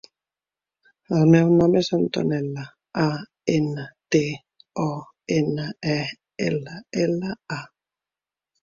El 1.17 1.33
meu 1.35 1.51
nom 1.59 1.75
és 1.81 1.89
Antonella: 1.97 2.65
a, 3.03 3.05
ena, 3.59 3.87
te, 4.17 4.25
o, 4.87 4.89
ena, 5.39 5.69
e, 5.95 6.01
ela, 6.51 6.79
ela, 7.09 7.35
a. 7.63 7.63